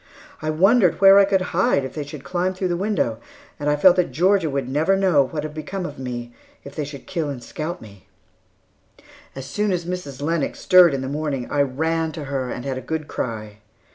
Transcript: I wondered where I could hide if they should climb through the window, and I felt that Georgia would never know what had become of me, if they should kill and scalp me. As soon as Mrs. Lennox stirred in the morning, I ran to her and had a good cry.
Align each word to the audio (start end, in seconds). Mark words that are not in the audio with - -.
I 0.41 0.49
wondered 0.49 0.99
where 0.99 1.19
I 1.19 1.25
could 1.25 1.41
hide 1.53 1.85
if 1.85 1.93
they 1.93 2.03
should 2.03 2.23
climb 2.23 2.55
through 2.55 2.69
the 2.69 2.75
window, 2.75 3.19
and 3.59 3.69
I 3.69 3.75
felt 3.75 3.97
that 3.97 4.11
Georgia 4.11 4.49
would 4.49 4.67
never 4.67 4.97
know 4.97 5.27
what 5.27 5.43
had 5.43 5.53
become 5.53 5.85
of 5.85 5.99
me, 5.99 6.33
if 6.63 6.73
they 6.73 6.85
should 6.85 7.05
kill 7.05 7.29
and 7.29 7.43
scalp 7.43 7.81
me. 7.81 8.07
As 9.35 9.45
soon 9.45 9.71
as 9.71 9.85
Mrs. 9.85 10.19
Lennox 10.19 10.59
stirred 10.59 10.95
in 10.95 11.01
the 11.01 11.07
morning, 11.07 11.47
I 11.51 11.61
ran 11.61 12.11
to 12.13 12.23
her 12.23 12.49
and 12.49 12.65
had 12.65 12.79
a 12.79 12.81
good 12.81 13.07
cry. 13.07 13.59